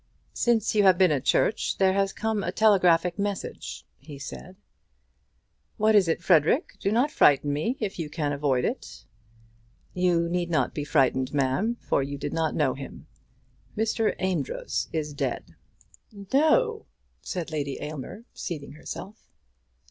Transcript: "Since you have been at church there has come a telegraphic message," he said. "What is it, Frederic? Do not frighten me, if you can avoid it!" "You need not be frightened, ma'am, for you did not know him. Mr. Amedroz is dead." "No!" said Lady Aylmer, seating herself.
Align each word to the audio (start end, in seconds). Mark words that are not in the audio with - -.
"Since 0.33 0.73
you 0.73 0.81
have 0.81 0.97
been 0.97 1.11
at 1.11 1.25
church 1.25 1.77
there 1.77 1.93
has 1.93 2.11
come 2.11 2.41
a 2.43 2.51
telegraphic 2.51 3.19
message," 3.19 3.85
he 3.99 4.17
said. 4.17 4.55
"What 5.77 5.93
is 5.93 6.07
it, 6.07 6.23
Frederic? 6.23 6.75
Do 6.79 6.91
not 6.91 7.11
frighten 7.11 7.53
me, 7.53 7.77
if 7.79 7.99
you 7.99 8.09
can 8.09 8.33
avoid 8.33 8.65
it!" 8.65 9.05
"You 9.93 10.27
need 10.27 10.49
not 10.49 10.73
be 10.73 10.83
frightened, 10.83 11.35
ma'am, 11.35 11.77
for 11.79 12.01
you 12.01 12.17
did 12.17 12.33
not 12.33 12.55
know 12.55 12.73
him. 12.73 13.05
Mr. 13.77 14.15
Amedroz 14.19 14.89
is 14.91 15.13
dead." 15.13 15.53
"No!" 16.33 16.87
said 17.21 17.51
Lady 17.51 17.79
Aylmer, 17.79 18.25
seating 18.33 18.71
herself. 18.71 19.29